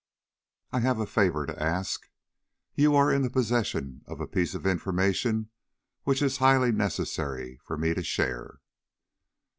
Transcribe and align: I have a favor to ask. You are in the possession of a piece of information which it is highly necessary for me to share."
I 0.71 0.79
have 0.79 0.97
a 0.99 1.05
favor 1.05 1.45
to 1.45 1.61
ask. 1.61 2.09
You 2.73 2.95
are 2.95 3.13
in 3.13 3.21
the 3.21 3.29
possession 3.29 4.01
of 4.07 4.19
a 4.19 4.25
piece 4.25 4.55
of 4.55 4.65
information 4.65 5.51
which 6.05 6.23
it 6.23 6.25
is 6.25 6.37
highly 6.37 6.71
necessary 6.71 7.59
for 7.63 7.77
me 7.77 7.93
to 7.93 8.01
share." 8.01 8.61